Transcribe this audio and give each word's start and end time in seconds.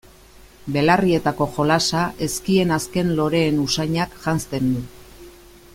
Belarrietako 0.75 1.47
jolasa 1.57 2.01
ezkien 2.29 2.75
azken 2.77 3.13
loreen 3.21 3.61
usainak 3.67 4.17
janzten 4.25 4.73
du. 4.77 4.83